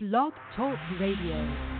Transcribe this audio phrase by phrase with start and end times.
[0.00, 1.77] Blog Talk Radio.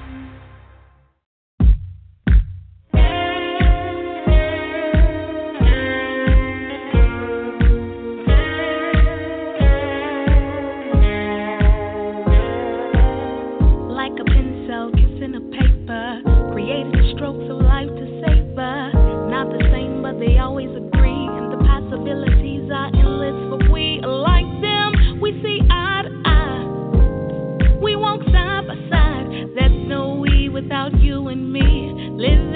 [32.18, 32.47] Live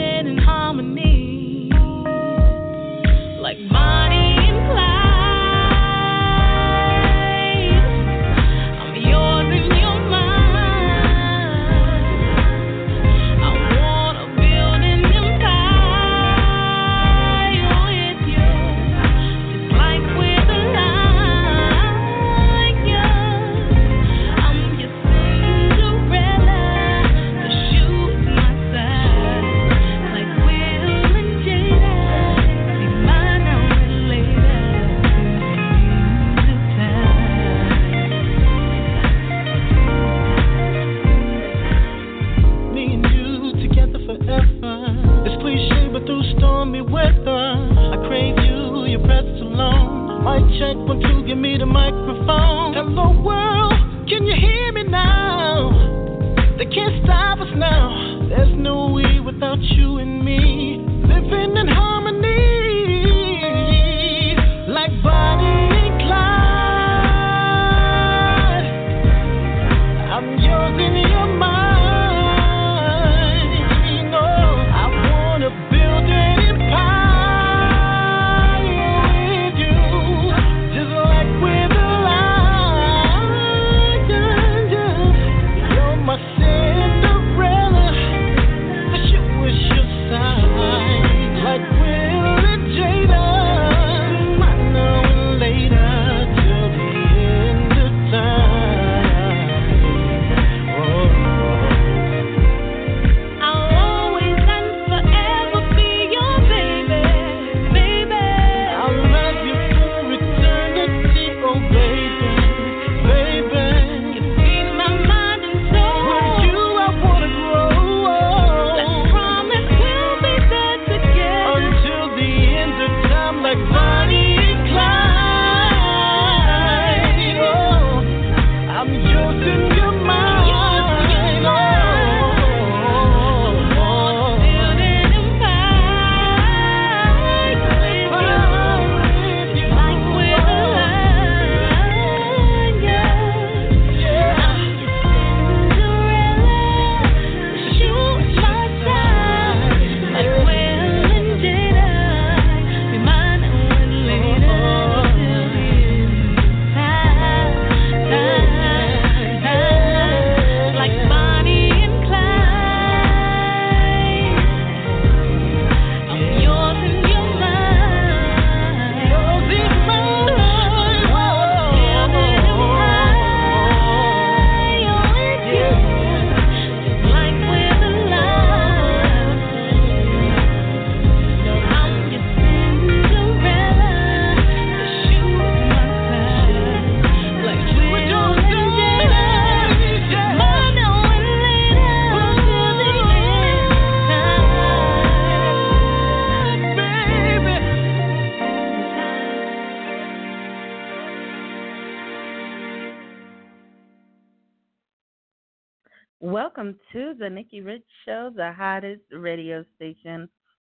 [207.35, 210.29] Nikki Rich Show, the hottest radio station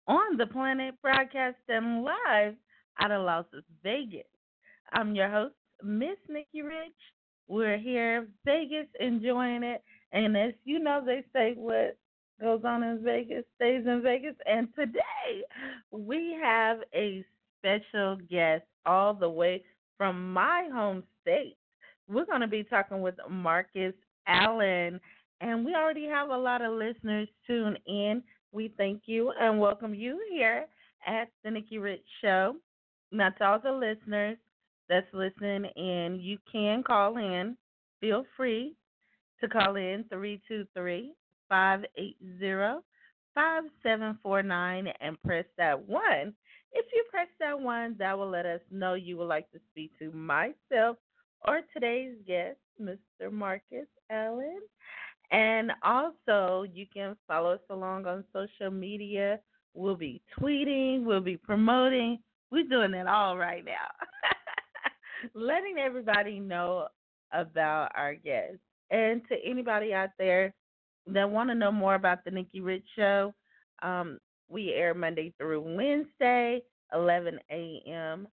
[0.07, 2.55] on the planet, broadcasting live
[2.99, 3.45] out of Las
[3.83, 4.23] Vegas.
[4.93, 6.93] I'm your host, Miss Nikki Rich.
[7.47, 9.83] We're here, Vegas, enjoying it.
[10.11, 11.97] And as you know, they say what
[12.39, 14.35] goes on in Vegas stays in Vegas.
[14.45, 15.43] And today
[15.91, 17.23] we have a
[17.59, 19.63] special guest all the way
[19.97, 21.57] from my home state.
[22.09, 23.93] We're going to be talking with Marcus
[24.27, 24.99] Allen,
[25.41, 28.23] and we already have a lot of listeners tuned in.
[28.51, 30.65] We thank you and welcome you here
[31.05, 32.55] at the Nikki Rich Show.
[33.11, 34.37] Now, to all the listeners
[34.89, 37.55] that's listening in, you can call in.
[38.01, 38.75] Feel free
[39.41, 41.13] to call in 323
[41.49, 42.81] 580
[43.35, 46.33] 5749 and press that one.
[46.73, 49.91] If you press that one, that will let us know you would like to speak
[49.99, 50.97] to myself
[51.47, 53.31] or today's guest, Mr.
[53.31, 54.59] Marcus Allen.
[55.31, 59.39] And also, you can follow us along on social media.
[59.73, 62.19] We'll be tweeting, we'll be promoting.
[62.51, 63.91] We're doing it all right now.
[65.33, 66.87] Letting everybody know
[67.33, 68.59] about our guests.
[68.89, 70.53] And to anybody out there
[71.07, 73.33] that want to know more about the Nikki Rich Show,
[73.81, 74.19] um,
[74.49, 76.63] we air Monday through Wednesday,
[76.93, 78.27] 11 a.m.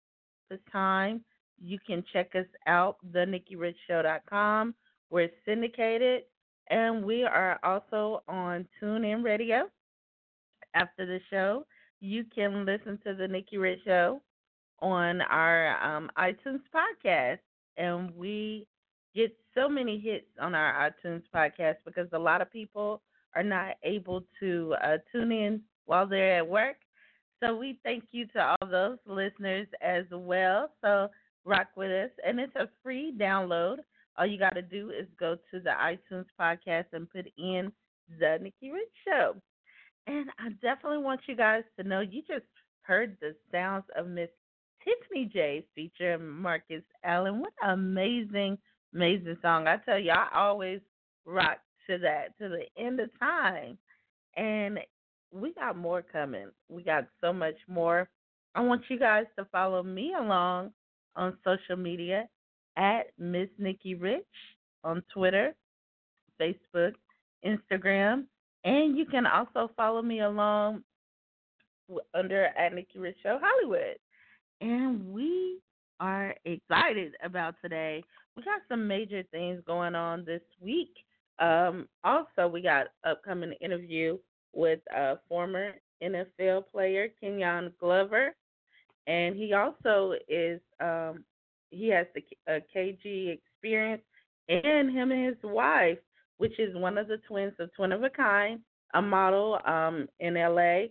[0.49, 1.23] this time.
[1.61, 4.75] You can check us out, thenikkirichshow.com.
[5.09, 6.23] We're syndicated,
[6.69, 9.69] and we are also on TuneIn Radio.
[10.73, 11.65] After the show,
[12.01, 14.21] you can listen to the Nikki Rich Show
[14.79, 17.39] on our um, iTunes podcast,
[17.77, 18.67] and we
[19.15, 23.01] get so many hits on our iTunes podcast because a lot of people
[23.35, 26.77] are not able to uh, tune in while they're at work.
[27.43, 30.71] So we thank you to all those listeners as well.
[30.81, 31.09] So
[31.45, 33.77] rock with us, and it's a free download.
[34.17, 37.71] All you got to do is go to the iTunes podcast and put in
[38.19, 39.35] the Nikki Rich Show.
[40.07, 42.45] And I definitely want you guys to know you just
[42.81, 44.29] heard the sounds of Miss
[44.83, 47.39] Tiffany J featuring Marcus Allen.
[47.39, 48.57] What amazing,
[48.93, 49.67] amazing song.
[49.67, 50.79] I tell you, I always
[51.25, 51.57] rock
[51.87, 53.77] to that to the end of time.
[54.37, 54.79] And
[55.31, 56.47] we got more coming.
[56.69, 58.07] We got so much more.
[58.53, 60.71] I want you guys to follow me along
[61.15, 62.29] on social media
[62.77, 64.25] at Miss Nikki Rich
[64.83, 65.53] on Twitter,
[66.39, 66.93] Facebook,
[67.45, 68.25] Instagram,
[68.63, 70.83] and you can also follow me along
[72.13, 73.97] under at Nikki Rich Show Hollywood.
[74.61, 75.59] And we
[75.99, 78.03] are excited about today.
[78.35, 80.93] We got some major things going on this week.
[81.39, 84.17] Um, also, we got upcoming interview
[84.53, 88.35] with a former NFL player Kenyon Glover,
[89.07, 91.23] and he also is um,
[91.69, 94.01] he has the uh, KG experience,
[94.49, 95.97] and him and his wife,
[96.37, 98.59] which is one of the twins of Twin of a Kind,
[98.93, 100.85] a model um, in LA.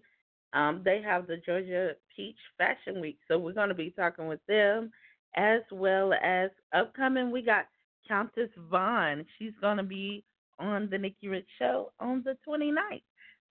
[0.53, 4.41] Um, they have the Georgia Peach Fashion Week, so we're going to be talking with
[4.47, 4.91] them
[5.37, 7.31] as well as upcoming.
[7.31, 7.67] We got
[8.07, 9.25] Countess Vaughn.
[9.39, 10.25] She's going to be
[10.59, 13.03] on the Nikki Rich Show on the 29th.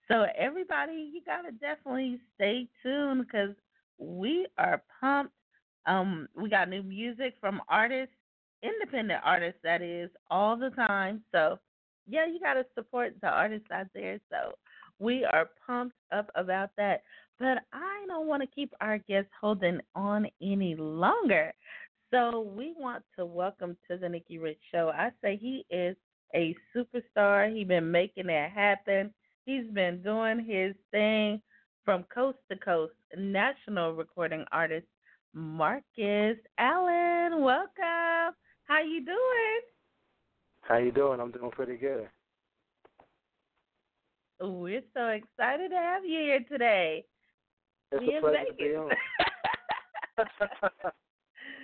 [0.08, 3.54] So everybody, you got to definitely stay tuned because
[3.98, 5.32] we are pumped.
[5.86, 8.14] Um, we got new music from artists,
[8.62, 11.22] independent artists, that is, all the time.
[11.32, 11.58] So,
[12.06, 14.18] yeah, you got to support the artists out there.
[14.30, 14.54] So,
[14.98, 17.02] we are pumped up about that.
[17.38, 21.52] But I don't want to keep our guests holding on any longer.
[22.10, 24.92] So, we want to welcome to the Nikki Rich Show.
[24.94, 25.96] I say he is
[26.34, 27.54] a superstar.
[27.54, 29.12] He's been making it happen.
[29.46, 31.42] He's been doing his thing
[31.84, 34.86] from coast to coast, national recording artist
[35.34, 37.42] Marcus Allen.
[37.42, 38.34] Welcome.
[38.66, 39.60] How you doing?
[40.62, 41.20] How you doing?
[41.20, 42.08] I'm doing pretty good.
[44.40, 47.04] We're so excited to have you here today.
[47.90, 48.90] It's we a pleasure to be on.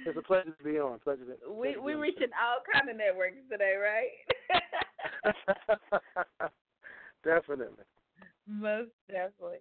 [0.06, 0.98] it's a pleasure to be on.
[0.98, 4.10] Pleasure to, we we reaching all kind of networks today, right?
[7.24, 7.84] definitely.
[8.48, 9.58] Most definitely.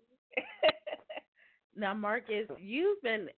[1.76, 3.30] now, Marcus, you've been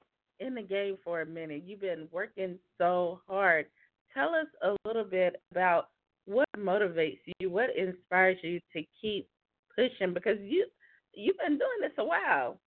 [0.52, 1.64] in the game for a minute.
[1.66, 3.66] You've been working so hard.
[4.14, 5.90] Tell us a little bit about
[6.26, 9.28] what motivates you, what inspires you to keep
[9.76, 10.66] pushing because you
[11.14, 12.58] you've been doing this a while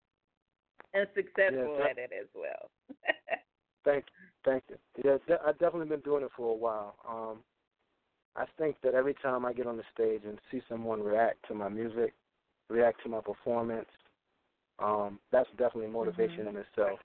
[0.94, 2.70] and successful yeah, at it as well.
[3.84, 4.76] thank you, thank you.
[5.04, 6.96] Yeah, I've definitely been doing it for a while.
[7.08, 7.38] Um,
[8.36, 11.54] I think that every time I get on the stage and see someone react to
[11.54, 12.14] my music,
[12.70, 13.88] react to my performance,
[14.78, 16.56] um, that's definitely motivation mm-hmm.
[16.56, 16.98] in itself.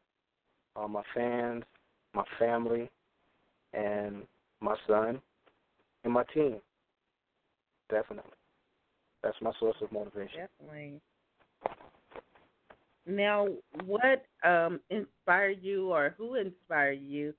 [0.80, 1.64] Uh, my fans,
[2.14, 2.90] my family,
[3.74, 4.24] and
[4.62, 5.20] my son,
[6.04, 6.58] and my team.
[7.90, 8.32] Definitely.
[9.24, 10.48] That's my source of motivation.
[10.60, 11.02] Definitely.
[13.06, 13.48] Now,
[13.86, 17.34] what um, inspired you, or who inspired you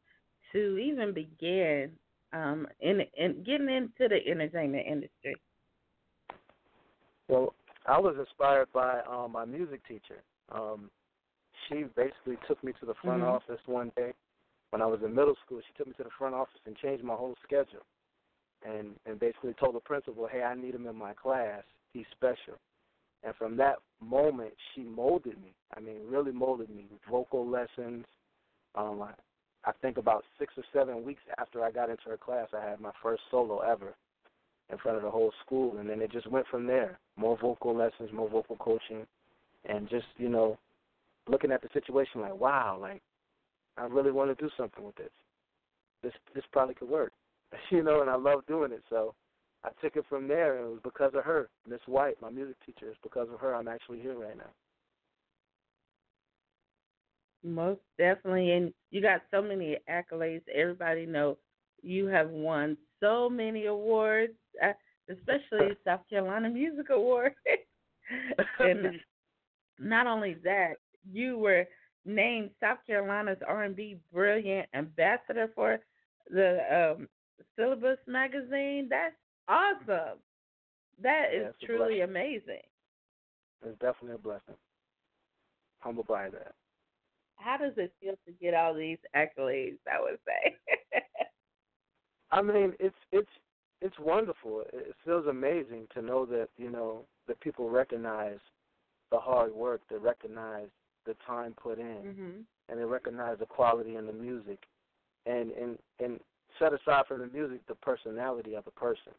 [0.53, 1.93] to even begin
[2.33, 5.37] um, in, in getting into the entertainment industry?
[7.29, 7.55] Well,
[7.87, 10.23] I was inspired by um, my music teacher.
[10.53, 10.91] Um,
[11.69, 13.31] she basically took me to the front mm-hmm.
[13.31, 14.13] office one day
[14.71, 15.61] when I was in middle school.
[15.67, 17.85] She took me to the front office and changed my whole schedule,
[18.65, 21.63] and and basically told the principal, "Hey, I need him in my class.
[21.93, 22.59] He's special."
[23.23, 25.53] And from that moment, she molded me.
[25.77, 26.87] I mean, really molded me.
[27.11, 28.07] Vocal lessons.
[28.75, 29.13] Um, I,
[29.65, 32.81] I think about six or seven weeks after I got into her class, I had
[32.81, 33.95] my first solo ever
[34.71, 36.99] in front of the whole school, and then it just went from there.
[37.17, 39.07] More vocal lessons, more vocal coaching,
[39.69, 40.59] and just you know,
[41.31, 43.03] looking at the situation like, wow, like
[43.77, 45.11] I really want to do something with this.
[46.03, 47.13] This this probably could work,
[47.71, 48.83] you know, and I love doing it.
[48.91, 49.15] So
[49.65, 52.57] I took it from there, and it was because of her, Miss White, my music
[52.65, 52.91] teacher.
[52.91, 54.51] It's because of her I'm actually here right now.
[57.43, 60.43] Most definitely, and you got so many accolades.
[60.55, 61.39] Everybody know
[61.83, 64.73] you have won so many awards, uh,
[65.11, 67.33] especially South Carolina Music Award.
[68.61, 69.01] and
[69.79, 70.75] not only that,
[71.11, 71.67] you were
[72.05, 75.79] named South Carolina's R&B Brilliant Ambassador for
[76.31, 77.09] the um,
[77.57, 78.89] Syllabus magazine.
[78.91, 79.15] That's
[79.49, 80.19] awesome.
[81.03, 82.63] That is yeah, truly amazing.
[83.65, 84.55] It's definitely a blessing.
[85.81, 86.53] Humble by that.
[87.37, 89.79] How does it feel to get all these accolades?
[89.91, 90.57] I would say.
[92.31, 93.31] I mean, it's it's
[93.81, 94.63] it's wonderful.
[94.73, 98.39] It feels amazing to know that you know that people recognize
[99.11, 100.69] the hard work, they recognize
[101.11, 102.31] the time put in, mm-hmm.
[102.69, 104.61] and they recognize the quality in the music,
[105.27, 106.21] and and and
[106.59, 109.13] set aside from the music the personality of the person.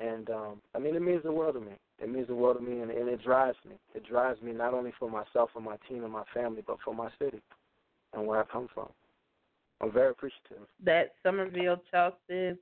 [0.00, 1.72] And um, I mean, it means the world to me.
[2.00, 3.74] It means the world to me, and, and it drives me.
[3.94, 6.94] It drives me not only for myself and my team and my family, but for
[6.94, 7.40] my city
[8.12, 8.88] and where I come from.
[9.80, 10.66] I'm very appreciative.
[10.84, 12.58] That Summerville, Charleston,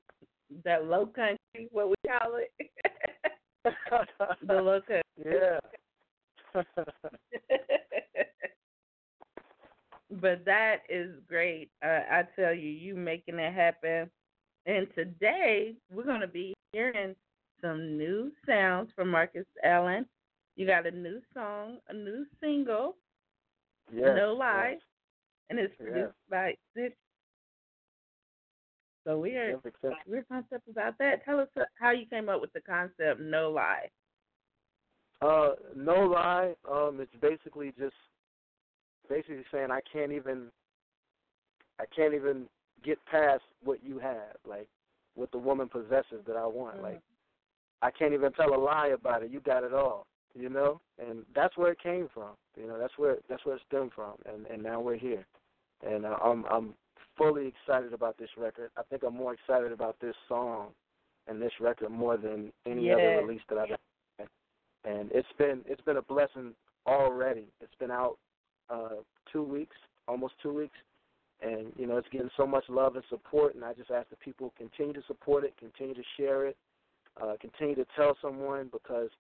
[0.64, 2.70] that low country, what we call it.
[4.46, 5.02] the low country.
[5.24, 5.58] Yeah.
[10.20, 11.70] but that is great.
[11.84, 14.10] Uh, I tell you, you making it happen.
[14.66, 17.14] And today we're going to be hearing
[17.60, 20.06] some new sounds from Marcus Allen.
[20.56, 22.96] You got a new song, a new single,
[23.92, 24.80] yes, No Lie, yes.
[25.50, 26.30] and it's produced yes.
[26.30, 26.92] by Sid.
[29.06, 29.60] So we are
[30.08, 31.24] we're concept about that.
[31.24, 33.88] Tell us how you came up with the concept No Lie.
[35.22, 36.52] Uh, no lie.
[36.70, 37.94] Um, it's basically just
[39.08, 40.46] basically saying I can't even
[41.78, 42.46] I can't even
[42.84, 44.68] get past what you have, like
[45.14, 46.76] what the woman possesses that I want.
[46.76, 46.84] Mm-hmm.
[46.84, 47.00] Like
[47.82, 49.30] I can't even tell a lie about it.
[49.30, 50.80] You got it all, you know.
[50.98, 52.30] And that's where it came from.
[52.58, 54.14] You know, that's where that's where it stemmed from.
[54.24, 55.26] And and now we're here,
[55.86, 56.74] and uh, I'm I'm
[57.16, 58.70] fully excited about this record.
[58.76, 60.68] I think I'm more excited about this song
[61.28, 62.94] and this record more than any yes.
[62.94, 64.28] other release that I've had.
[64.84, 66.54] And it's been it's been a blessing
[66.86, 67.46] already.
[67.60, 68.18] It's been out
[68.70, 69.00] uh
[69.32, 69.76] two weeks,
[70.08, 70.76] almost two weeks.
[71.42, 74.20] And, you know, it's getting so much love and support and I just ask that
[74.20, 76.56] people continue to support it, continue to share it,
[77.20, 79.10] uh, continue to tell someone because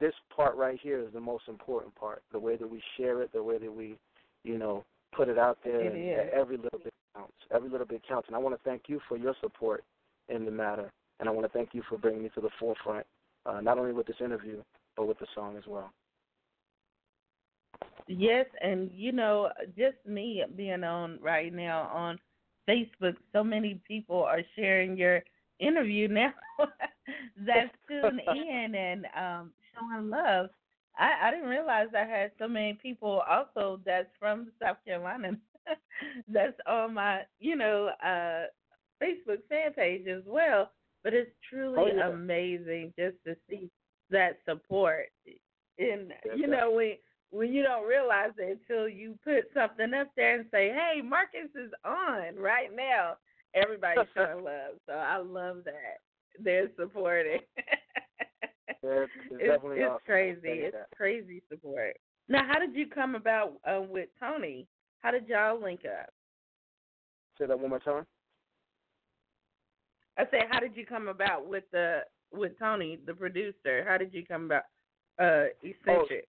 [0.00, 2.22] this part right here is the most important part.
[2.32, 3.96] The way that we share it, the way that we,
[4.44, 6.32] you know, put it out there it and is.
[6.34, 7.32] every little bit counts.
[7.54, 8.28] Every little bit counts.
[8.28, 9.84] And I want to thank you for your support
[10.28, 10.90] in the matter.
[11.20, 13.06] And I want to thank you for bringing me to the forefront,
[13.46, 14.62] uh, not only with this interview,
[14.96, 15.92] but with the song as well.
[18.08, 22.18] Yes, and you know, just me being on right now on
[22.68, 25.22] Facebook, so many people are sharing your
[25.60, 26.32] interview now
[27.46, 30.48] that's tune in and um showing love.
[30.98, 35.32] I, I didn't realize I had so many people also that's from South Carolina
[36.28, 38.46] that's on my, you know, uh
[39.02, 40.70] Facebook fan page as well.
[41.02, 42.02] But it's truly Oh, yeah.
[42.04, 43.70] amazing just to see
[44.10, 45.06] that support.
[45.78, 46.94] And you know, when
[47.32, 51.50] when you don't realize it until you put something up there and say, "Hey, Marcus
[51.54, 53.16] is on right now."
[53.54, 55.98] Everybody's showing love, so I love that
[56.38, 57.40] they're supporting.
[58.84, 59.98] Yeah, it's, it's it's, it's awesome.
[60.04, 60.40] crazy.
[60.44, 60.96] It's that.
[60.96, 61.96] crazy support.
[62.28, 64.66] Now, how did you come about uh, with Tony?
[65.00, 66.10] How did y'all link up?
[67.38, 68.04] Say that one more time.
[70.18, 72.00] I said, how did you come about with the
[72.32, 73.84] with Tony, the producer?
[73.86, 74.64] How did you come about?
[75.20, 76.26] Uh, eccentric.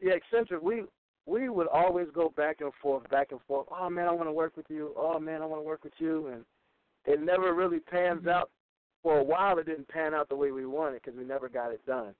[0.00, 0.62] Yeah, eccentric.
[0.62, 0.84] We
[1.26, 3.66] we would always go back and forth, back and forth.
[3.70, 4.92] Oh man, I want to work with you.
[4.96, 6.44] Oh man, I want to work with you, and
[7.04, 8.30] it never really pans Mhm.
[8.30, 8.50] out.
[9.02, 11.72] For a while, it didn't pan out the way we wanted because we never got
[11.72, 12.14] it done.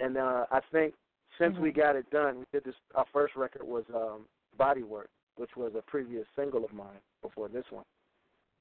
[0.00, 0.94] And uh, I think
[1.38, 1.76] since we Mhm.
[1.76, 2.74] got it done, we did this.
[2.94, 7.48] Our first record was um, Body Work, which was a previous single of mine before
[7.48, 7.84] this one.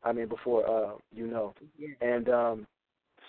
[0.03, 1.53] I mean, before uh, you know.
[1.77, 1.89] Yeah.
[2.01, 2.67] And um,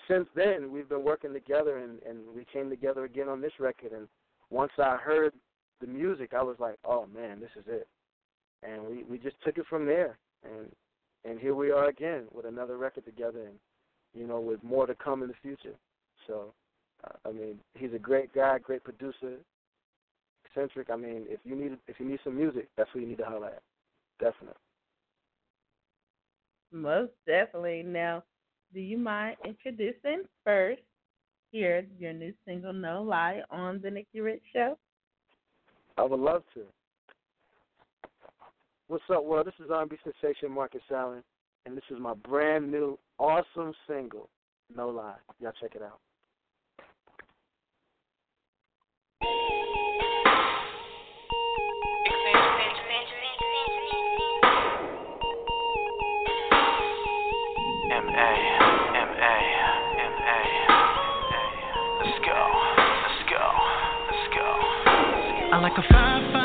[0.09, 3.93] since then, we've been working together, and, and we came together again on this record.
[3.93, 4.09] And
[4.51, 5.33] once I heard
[5.81, 7.89] the music, I was like, "Oh man, this is it."
[8.63, 10.71] And we we just took it from there, and
[11.25, 13.59] and here we are again with another record together, and
[14.15, 15.75] you know, with more to come in the future.
[16.27, 16.53] So,
[17.05, 19.37] uh, I mean, he's a great guy, great producer,
[20.45, 20.89] eccentric.
[20.91, 23.25] I mean, if you need if you need some music, that's who you need to
[23.25, 23.63] holler at.
[24.19, 24.55] Definitely.
[26.73, 27.83] Most definitely.
[27.85, 28.25] Now,
[28.73, 30.83] do you mind introducing first
[31.57, 34.77] hear your new single No Lie on the Nikki Rich Show?
[35.97, 36.65] I would love to.
[38.89, 39.47] What's up, world?
[39.47, 41.23] This is R&B sensation Marcus Allen,
[41.65, 44.29] and this is my brand new awesome single,
[44.75, 45.17] No Lie.
[45.41, 45.99] Y'all check it out.
[65.63, 66.36] Like a five.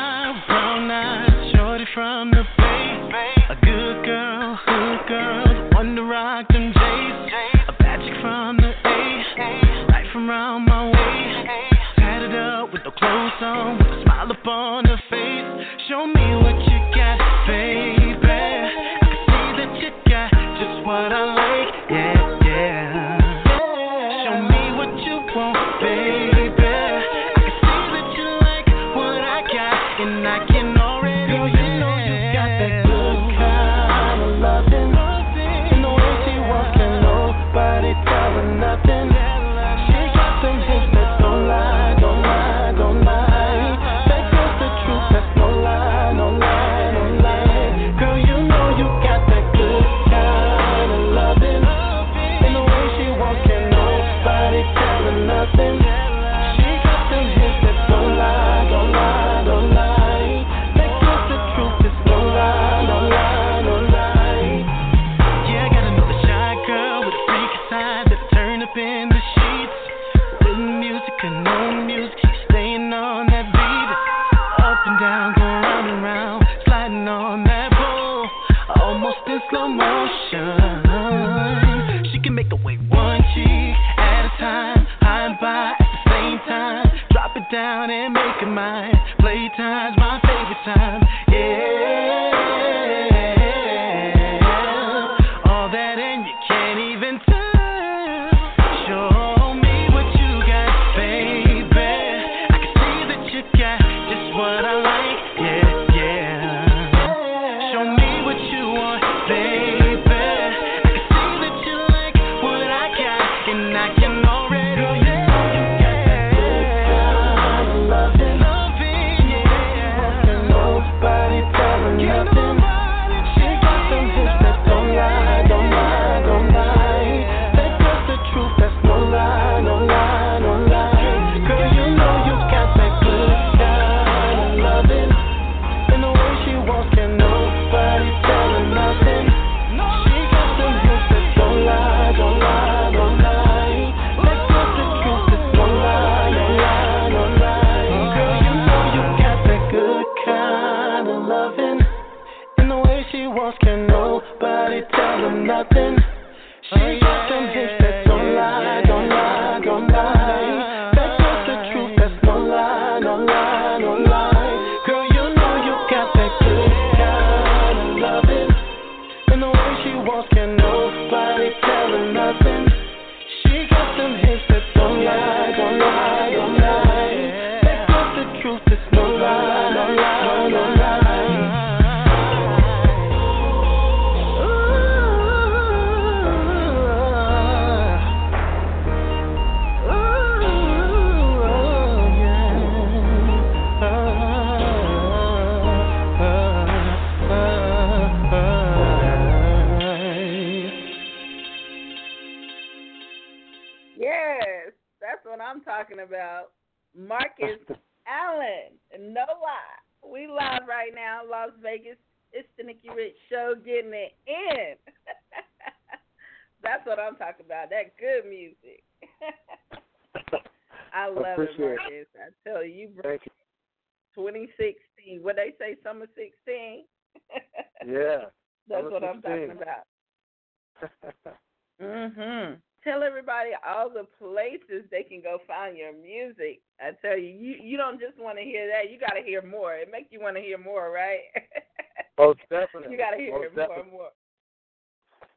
[236.92, 238.92] I tell you, you you don't just want to hear that.
[238.92, 239.76] You got to hear more.
[239.76, 241.20] It makes you want to hear more, right?
[242.18, 242.92] Most definitely.
[242.92, 243.84] You got to hear Most more definitely.
[243.84, 244.10] and more.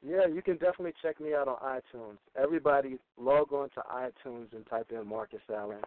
[0.06, 2.18] Yeah, you can definitely check me out on iTunes.
[2.36, 5.78] Everybody, log on to iTunes and type in Marcus Allen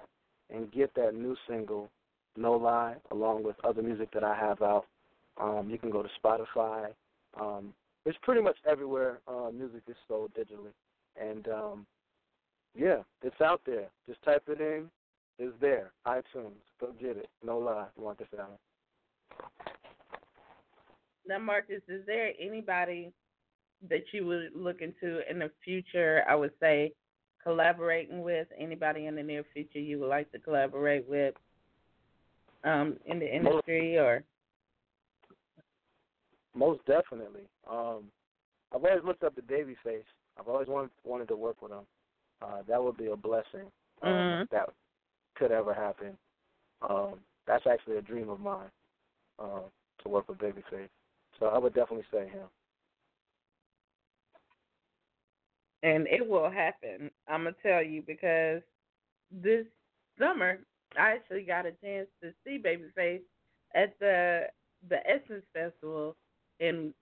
[0.49, 1.91] and get that new single,
[2.35, 4.85] No Lie, along with other music that I have out.
[5.39, 6.87] Um, you can go to Spotify.
[7.39, 7.73] Um,
[8.07, 10.73] it's pretty much everywhere uh, music is sold digitally.
[11.21, 11.85] And um,
[12.75, 13.87] yeah, it's out there.
[14.07, 14.89] Just type it in,
[15.39, 15.91] is there.
[16.05, 16.61] iTunes.
[16.79, 17.27] Go get it.
[17.43, 18.55] No lie, want this album.
[21.27, 23.11] Now, Marcus, is there anybody
[23.89, 26.23] that you would look into in the future?
[26.27, 26.93] I would say
[27.47, 31.33] collaborating with anybody in the near future you would like to collaborate with
[32.65, 34.23] um, in the industry most, or
[36.53, 38.03] most definitely um,
[38.73, 40.03] i've always looked up to babyface
[40.37, 41.85] i've always wanted wanted to work with him
[42.41, 43.71] uh, that would be a blessing
[44.01, 44.43] um, mm-hmm.
[44.55, 44.69] that
[45.37, 46.17] could ever happen.
[46.87, 48.69] Um, that's actually a dream of mine
[49.39, 49.61] uh,
[50.03, 50.89] to work with Babyface.
[51.39, 52.47] So I would definitely say him.
[55.83, 57.11] And it will happen.
[57.27, 58.61] I'm gonna tell you because
[59.31, 59.65] this
[60.19, 60.59] summer
[60.97, 63.21] I actually got a chance to see Babyface
[63.75, 64.47] at the
[64.89, 66.15] the Essence Festival,
[66.59, 66.93] and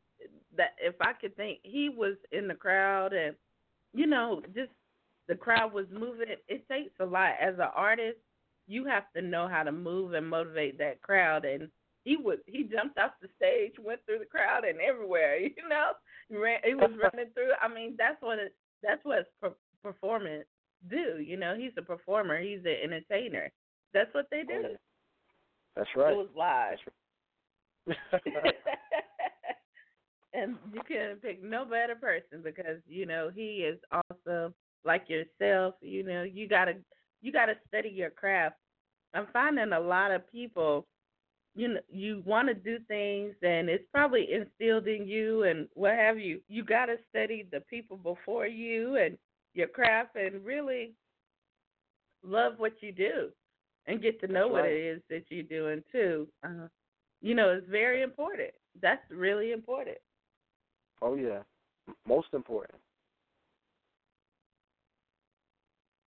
[0.58, 3.36] that if I could think, he was in the crowd, and
[3.94, 4.72] you know, just
[5.28, 6.28] the crowd was moving.
[6.48, 8.18] It takes a lot as an artist.
[8.68, 11.70] You have to know how to move and motivate that crowd, and
[12.04, 15.40] he would he jumped off the stage, went through the crowd and everywhere.
[15.44, 15.92] You know,
[16.30, 17.52] he, ran, he was running through.
[17.62, 20.46] I mean, that's what it, that's what per- performance
[20.90, 21.20] do.
[21.20, 22.40] You know, he's a performer.
[22.42, 23.52] He's an entertainer.
[23.94, 24.76] That's what they do.
[25.76, 26.14] That's right.
[26.14, 26.78] It was live.
[30.34, 35.76] and you can pick no better person because you know he is also like yourself.
[35.82, 36.76] You know you gotta
[37.26, 38.56] you gotta study your craft.
[39.16, 40.86] I'm finding a lot of people,
[41.56, 45.96] you know, you want to do things and it's probably instilled in you and what
[45.96, 46.40] have you.
[46.48, 49.18] You gotta study the people before you and
[49.56, 50.94] your craft and really
[52.24, 53.30] love what you do
[53.88, 54.72] and get to know That's what right.
[54.72, 56.28] it is that you're doing too.
[56.44, 56.68] Uh,
[57.22, 58.52] you know, it's very important.
[58.84, 59.98] That's really important.
[61.02, 61.40] Oh yeah,
[62.08, 62.80] most important.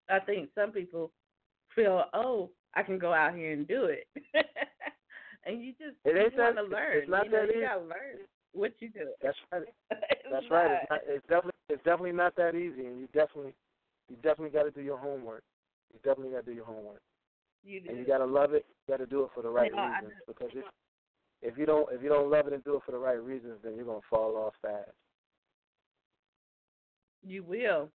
[0.08, 1.10] I think some people
[1.74, 4.06] feel, oh, I can go out here and do it,
[5.46, 6.96] and you just It you want to learn.
[6.98, 7.66] it's not you know, that you easy.
[7.66, 8.16] gotta learn
[8.52, 9.08] what you do.
[9.22, 9.62] That's right.
[10.30, 10.70] That's right.
[10.72, 11.00] It's, not.
[11.00, 13.54] not, it's definitely it's definitely not that easy, and you definitely
[14.08, 15.42] you definitely got to do your homework.
[15.92, 17.00] You definitely got to do your homework,
[17.64, 17.88] You do.
[17.90, 18.66] and you got to love it.
[18.86, 20.12] You got to do it for the right I reasons.
[20.26, 20.64] Because if
[21.42, 23.54] if you don't if you don't love it and do it for the right reasons,
[23.62, 24.90] then you're gonna fall off fast.
[27.26, 27.90] You will.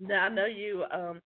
[0.00, 1.20] Now I know you um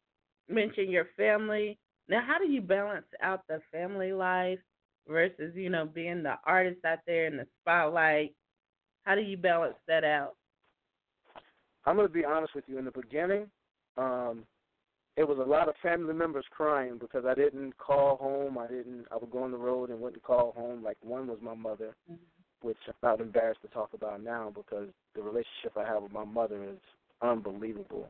[0.49, 1.79] mentioned your family.
[2.09, 4.59] Now how do you balance out the family life
[5.07, 8.35] versus, you know, being the artist out there in the spotlight?
[9.05, 10.35] How do you balance that out?
[11.85, 12.79] I'm gonna be honest with you.
[12.79, 13.47] In the beginning,
[13.97, 14.45] um,
[15.17, 18.59] it was a lot of family members crying because I didn't call home.
[18.59, 19.07] I didn't.
[19.11, 20.85] I would go on the road and wouldn't call home.
[20.85, 21.97] Like one was my mother,
[22.63, 26.25] which I'm not embarrassed to talk about now because the relationship I have with my
[26.25, 26.79] mother is
[27.23, 28.09] unbelievable.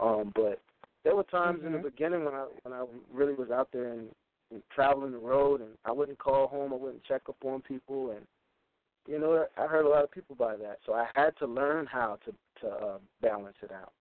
[0.00, 0.60] Um, but
[1.08, 1.84] there were times in the Mhm.
[1.84, 4.14] beginning when I when I really was out there and,
[4.50, 6.70] and traveling the road, and I wouldn't call home.
[6.70, 8.26] I wouldn't check up on people, and
[9.06, 10.80] you know I hurt a lot of people by that.
[10.84, 13.92] So I had to learn how to to uh, balance it out.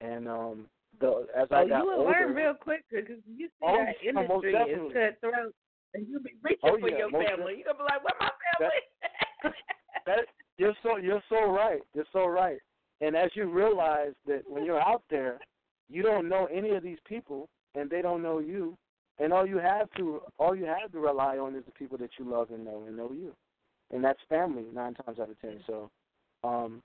[0.00, 0.68] And um,
[1.00, 3.84] the as I oh, got you will older, learn real quick because you see Oh,
[3.84, 5.54] that most industry is cutthroat,
[5.94, 7.54] and you'll be reaching Oh, for yeah, your most family.
[7.56, 9.52] You're gonna be like, "Where my family?"
[10.06, 10.20] that
[10.56, 11.80] you're so you're so right.
[11.94, 12.58] You're so right.
[13.00, 15.40] And as you realize that when you're out there,
[15.88, 18.76] you don't know any of these people, and they don't know you,
[19.18, 22.10] and all you have to all you have to rely on is the people that
[22.18, 23.34] you love and know and know you,
[23.92, 25.60] and that's family nine times out of ten.
[25.66, 25.90] So,
[26.44, 26.82] um,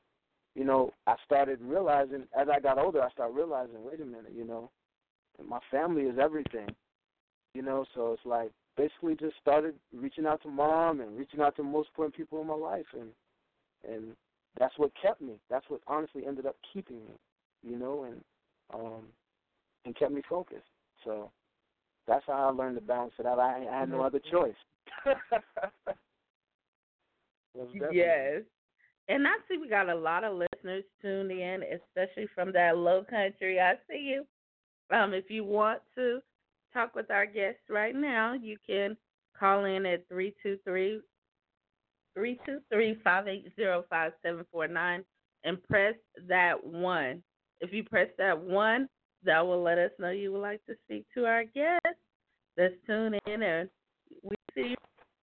[0.55, 4.33] you know, I started realizing as I got older, I started realizing, wait a minute,
[4.35, 4.69] you know,
[5.43, 6.69] my family is everything,
[7.53, 7.85] you know.
[7.95, 11.89] So it's like basically just started reaching out to mom and reaching out to most
[11.89, 13.09] important people in my life, and
[13.87, 14.15] and
[14.59, 15.33] that's what kept me.
[15.49, 17.13] That's what honestly ended up keeping me,
[17.63, 18.21] you know, and
[18.73, 19.03] um,
[19.85, 20.63] and kept me focused.
[21.03, 21.31] So
[22.07, 23.39] that's how I learned to balance it out.
[23.39, 24.55] I, I had no other choice.
[27.91, 28.41] Yes.
[29.09, 33.03] And I see we got a lot of listeners tuned in, especially from that low
[33.07, 33.59] country.
[33.59, 34.25] I see you.
[34.95, 36.19] Um, if you want to
[36.73, 38.97] talk with our guests right now, you can
[39.37, 41.01] call in at 323
[42.13, 45.05] 323 580 5749
[45.43, 45.95] and press
[46.27, 47.21] that one.
[47.61, 48.89] If you press that one,
[49.23, 51.85] that will let us know you would like to speak to our guest.
[52.57, 53.69] Let's tune in and
[54.21, 54.75] we see you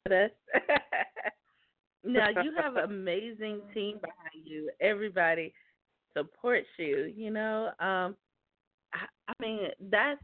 [0.04, 0.30] with us.
[2.04, 4.70] now you have an amazing team behind you.
[4.80, 5.52] Everybody
[6.16, 7.12] supports you.
[7.14, 8.16] You know, um,
[8.92, 10.20] I, I mean that's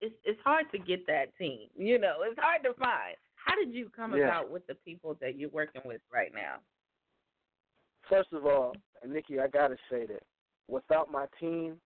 [0.00, 1.68] it's it's hard to get that team.
[1.76, 3.16] You know, it's hard to find.
[3.34, 4.24] How did you come Yeah.
[4.24, 6.56] about with the people that you're working with right now?
[8.08, 8.74] First of all,
[9.06, 10.22] Nikki, I gotta say that
[10.68, 11.76] without my team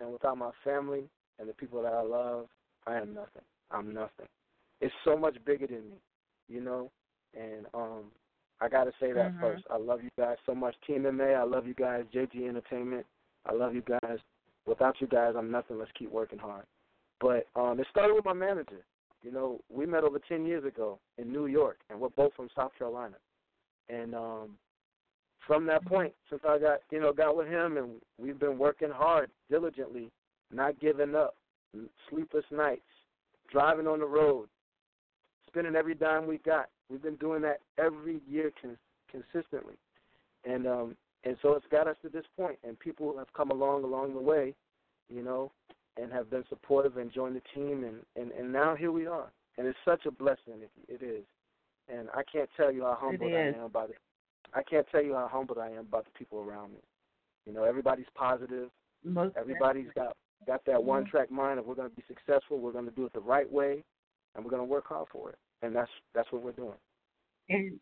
[0.00, 1.04] and without my family
[1.38, 2.46] and the people that I love,
[2.86, 3.42] I am nothing.
[3.70, 4.26] I'm nothing.
[4.80, 5.96] It's so much bigger than me,
[6.48, 6.90] you know.
[7.34, 8.04] And um,
[8.60, 9.40] I got to say that Mhm.
[9.40, 9.64] first.
[9.70, 10.74] I love you guys so much.
[10.86, 12.04] Team MA, I love you guys.
[12.12, 13.06] JG Entertainment,
[13.46, 14.18] I love you guys.
[14.66, 15.78] Without you guys, I'm nothing.
[15.78, 16.64] Let's keep working hard.
[17.20, 18.84] But um, it started with my manager.
[19.22, 22.48] You know, we met over 10 years ago in New York, and we're both from
[22.54, 23.16] South Carolina.
[23.88, 24.58] And um,
[25.46, 28.90] from that point, since I got you know got with him, and we've been working
[28.90, 30.10] hard, diligently,
[30.52, 31.36] not giving up,
[32.10, 32.82] sleepless nights,
[33.50, 34.48] driving on the road,
[35.46, 36.68] spending every dime we got.
[36.90, 38.78] We've been doing that every year con-
[39.10, 39.74] consistently,
[40.44, 42.58] and um, and so it's got us to this point.
[42.66, 44.54] And people have come along along the way,
[45.08, 45.50] you know,
[46.00, 49.30] and have been supportive and joined the team, and and and now here we are.
[49.56, 50.62] And it's such a blessing.
[50.62, 51.24] It, it is,
[51.88, 53.92] and I can't tell you how humbled I am by the.
[54.54, 56.80] I can't tell you how humbled I am about the people around me.
[57.46, 58.70] You know, everybody's positive.
[59.04, 62.72] Most Everybody's got got that one track mind of we're going to be successful, we're
[62.72, 63.82] going to do it the right way,
[64.34, 65.38] and we're going to work hard for it.
[65.62, 66.76] And that's that's what we're doing.
[67.48, 67.78] And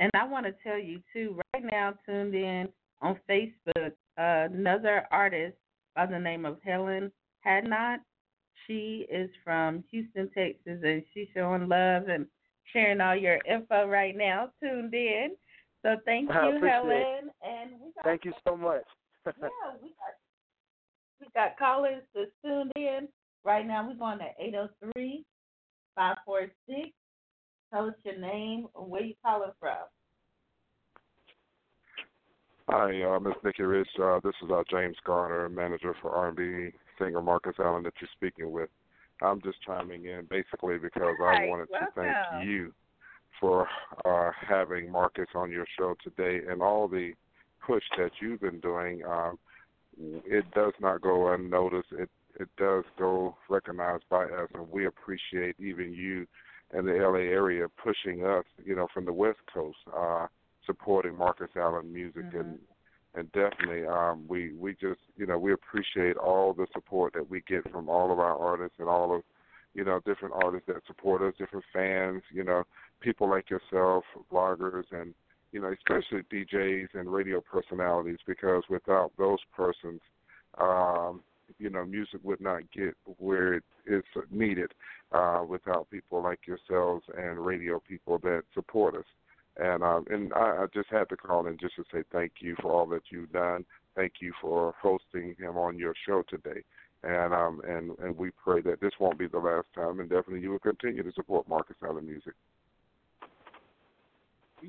[0.00, 2.68] and I want to tell you too, right now tuned in
[3.00, 5.56] on Facebook, uh, another artist
[5.94, 7.12] by the name of Helen
[7.46, 7.98] Hadnot.
[8.66, 12.26] She is from Houston, Texas, and she's showing love and
[12.72, 14.50] sharing all your info right now.
[14.62, 15.30] Tuned in,
[15.84, 16.70] so thank you, appreciate it.
[16.70, 17.30] Helen.
[17.42, 18.84] And we got Thank you so much.
[19.26, 19.32] yeah,
[19.82, 20.14] we got
[21.20, 23.08] we got callers that's tuned in
[23.44, 23.86] right now.
[23.86, 25.24] We're going to 803
[25.94, 26.90] 546.
[27.72, 29.76] Tell us your name and where you calling from.
[32.68, 33.88] Hi, uh, Miss Nikki Rich.
[34.02, 38.50] Uh, this is uh, James Garner, manager for R&B singer Marcus Allen that you're speaking
[38.50, 38.70] with.
[39.22, 42.72] I'm just chiming in basically because Hi, I wanted to thank you
[43.40, 43.68] for
[44.04, 47.12] uh, having Marcus on your show today and all the
[47.66, 49.02] push that you've been doing.
[49.04, 49.38] Um,
[49.98, 51.88] it does not go unnoticed.
[51.92, 56.26] It it does go recognized by us, and we appreciate even you
[56.76, 60.26] in the LA area pushing us, you know, from the West Coast, uh,
[60.66, 62.38] supporting Marcus Allen music Mm-hmm.
[62.38, 62.58] and
[63.14, 67.42] and definitely um we we just you know we appreciate all the support that we
[67.46, 69.22] get from all of our artists and all of
[69.74, 72.62] you know different artists that support us different fans you know
[73.00, 75.14] people like yourself bloggers and
[75.52, 80.00] you know especially DJs and radio personalities because without those persons
[80.58, 81.20] um
[81.58, 84.72] you know music would not get where it is needed
[85.12, 89.04] uh without people like yourselves and radio people that support us
[89.56, 92.56] and um, and I, I just had to call in just to say thank you
[92.60, 93.64] for all that you've done.
[93.94, 96.62] Thank you for hosting him on your show today.
[97.04, 100.40] And um and and we pray that this won't be the last time, and definitely
[100.40, 102.32] you will continue to support Marcus Allen music.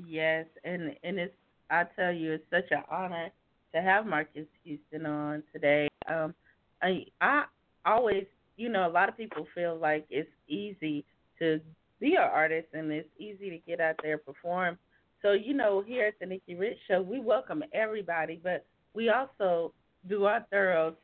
[0.06, 1.34] Yes, and and it's
[1.70, 3.30] I tell you, it's such an honor
[3.74, 5.88] to have Marcus Houston on today.
[6.08, 6.34] Um,
[6.82, 7.44] I I
[7.84, 11.04] always, you know, a lot of people feel like it's easy
[11.38, 11.60] to
[12.00, 14.78] be an artist and it's easy to get out there and perform.
[15.22, 19.72] So you know, here at the Nikki Rich Show, we welcome everybody, but we also
[20.08, 20.94] do our thorough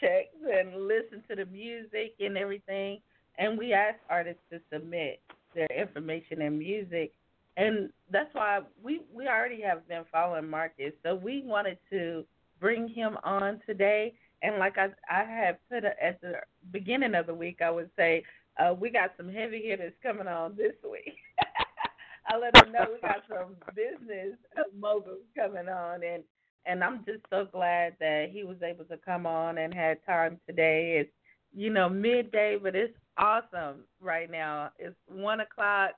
[0.00, 3.00] checks and listen to the music and everything,
[3.38, 5.20] and we ask artists to submit
[5.54, 7.12] their information and music
[7.56, 10.92] and that's why we we already have been following Marcus.
[11.02, 12.24] So we wanted to
[12.60, 14.14] bring him on today.
[14.42, 16.40] And like I I had put at the
[16.70, 18.24] beginning of the week, I would say
[18.58, 21.16] uh, we got some heavy hitters coming on this week.
[22.26, 24.38] I let them know we got some business
[24.78, 26.22] moguls coming on, and
[26.66, 30.38] and I'm just so glad that he was able to come on and had time
[30.46, 30.98] today.
[31.00, 31.10] It's
[31.54, 34.70] you know midday, but it's awesome right now.
[34.78, 35.90] It's one o'clock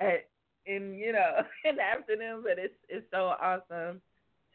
[0.00, 0.28] at
[0.66, 4.00] in you know in the afternoon, but it's it's so awesome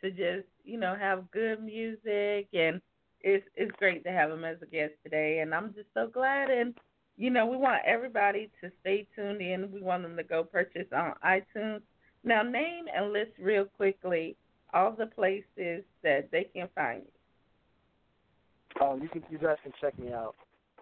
[0.01, 2.81] to just you know have good music and
[3.21, 6.51] it's it's great to have him as a guest today and I'm just so glad
[6.51, 6.75] and
[7.17, 9.71] you know we want everybody to stay tuned in.
[9.71, 11.81] We want them to go purchase on iTunes.
[12.23, 14.35] Now name and list real quickly
[14.73, 18.85] all the places that they can find you.
[18.85, 20.35] Um, you can you guys can check me out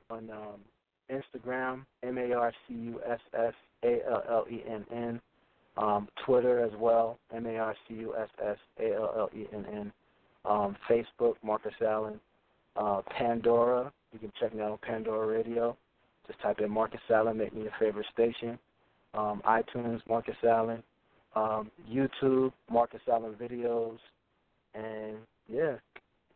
[0.10, 0.60] on um,
[1.10, 5.21] Instagram, M A R C U S S A L L E N N.
[5.78, 9.45] Um, Twitter as well, M A R C U S S A L L E
[9.54, 9.93] N N.
[10.45, 12.19] Um, Facebook, Marcus Allen.
[12.76, 15.78] Uh, Pandora, you can check me out on Pandora Radio.
[16.28, 18.60] Just type in Marcus Allen, make me your favorite station.
[19.13, 20.84] Um, iTunes, Marcus Allen.
[21.36, 23.98] Um, YouTube, Marcus Allen videos.
[24.74, 25.17] And
[25.48, 25.76] yeah,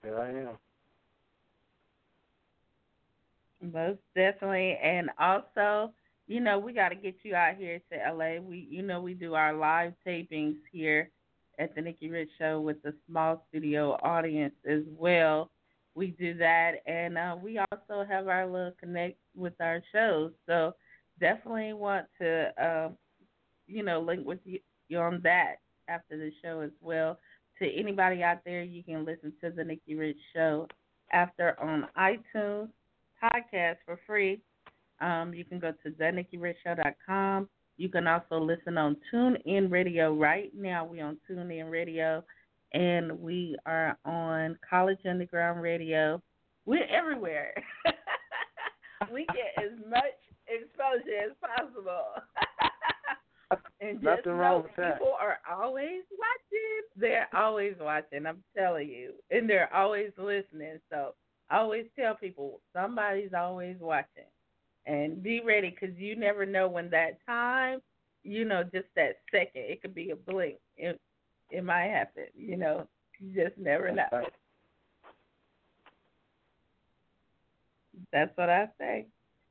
[0.03, 0.57] there I am.
[3.61, 4.77] Most definitely.
[4.83, 5.91] And also,
[6.27, 8.41] you know, we got to get you out here to LA.
[8.41, 11.09] We, you know, we do our live tapings here
[11.59, 15.49] at the Nikki Rich Show with the small studio audience as well.
[15.95, 20.31] We do that, and uh, we also have our little connect with our shows.
[20.45, 20.73] So
[21.19, 22.97] definitely want to, um,
[23.67, 25.55] you know, link with you you on that
[25.87, 27.19] after the show as well.
[27.59, 30.67] To anybody out there, you can listen to the Nikki Rich Show
[31.11, 32.69] after on iTunes
[33.21, 34.41] podcast for free.
[35.01, 37.49] Um, you can go to thenikkirichshow.com.
[37.77, 40.85] You can also listen on TuneIn Radio right now.
[40.85, 42.23] We're on TuneIn Radio,
[42.73, 46.21] and we are on College Underground Radio.
[46.65, 47.53] We're everywhere.
[49.13, 50.03] we get as much
[50.47, 52.03] exposure as possible.
[53.81, 54.99] and just Nothing wrong with that.
[54.99, 56.81] People are always watching.
[56.97, 58.25] They're always watching.
[58.25, 60.79] I'm telling you, and they're always listening.
[60.89, 61.13] So
[61.49, 64.29] I always tell people somebody's always watching,
[64.85, 67.79] and be ready because you never know when that time,
[68.23, 70.57] you know, just that second, it could be a blink.
[70.77, 70.99] It
[71.49, 72.25] it might happen.
[72.35, 72.87] You know,
[73.19, 74.25] you just never know.
[78.11, 79.07] That's what I say.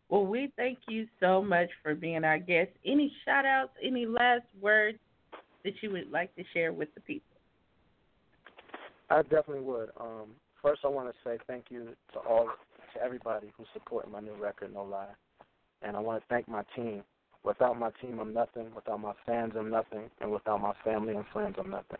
[0.08, 2.70] Well, we thank you so much for being our guest.
[2.84, 4.98] Any shout outs, any last words
[5.64, 7.24] that you would like to share with the people?
[9.10, 9.90] I definitely would.
[10.00, 10.30] Um,
[10.62, 12.48] first, I want to say thank you to all,
[12.94, 15.06] to everybody who's supporting my new record, No Lie.
[15.82, 17.02] And I want to thank my team.
[17.44, 18.66] Without my team, I'm nothing.
[18.74, 20.10] Without my fans, I'm nothing.
[20.20, 21.98] And without my family and friends, I'm nothing.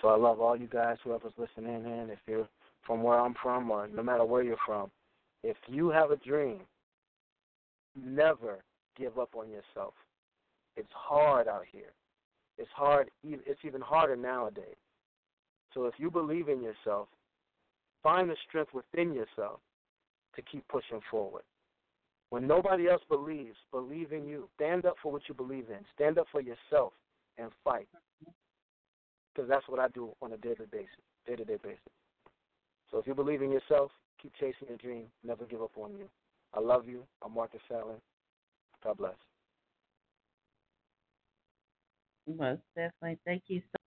[0.00, 2.08] So I love all you guys, whoever's listening in.
[2.10, 2.48] If you're
[2.86, 4.90] from where I'm from or no matter where you're from,
[5.42, 6.60] if you have a dream
[7.96, 8.58] never
[8.96, 9.94] give up on yourself.
[10.76, 11.92] It's hard out here.
[12.58, 13.10] It's hard.
[13.24, 14.76] It's even harder nowadays.
[15.74, 17.08] So if you believe in yourself,
[18.02, 19.60] find the strength within yourself
[20.36, 21.42] to keep pushing forward.
[22.30, 24.48] When nobody else believes, believe in you.
[24.56, 25.78] Stand up for what you believe in.
[25.94, 26.92] Stand up for yourself
[27.38, 27.88] and fight.
[29.34, 30.88] Because that's what I do on a daily basis,
[31.26, 31.78] day-to-day basis.
[32.90, 35.04] So if you believe in yourself, keep chasing your dream.
[35.24, 36.08] Never give up on you.
[36.54, 37.04] I love you.
[37.24, 38.00] I'm Marcus Allen.
[38.84, 39.16] God bless.
[42.28, 43.18] Most definitely.
[43.26, 43.79] Thank you so